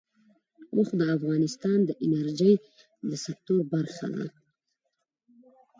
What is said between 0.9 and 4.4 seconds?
د افغانستان د انرژۍ سکتور برخه ده.